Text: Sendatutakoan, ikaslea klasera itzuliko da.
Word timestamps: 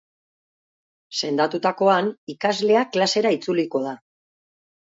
Sendatutakoan, 1.19 2.09
ikaslea 2.37 2.83
klasera 2.97 3.35
itzuliko 3.39 3.87
da. 3.87 3.97